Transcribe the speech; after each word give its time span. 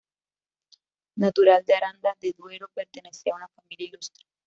Natural 1.15 1.63
de 1.63 1.75
Aranda 1.75 2.17
de 2.19 2.33
Duero, 2.35 2.67
pertenecía 2.73 3.33
a 3.33 3.35
una 3.35 3.47
familia 3.49 3.85
ilustre. 3.85 4.25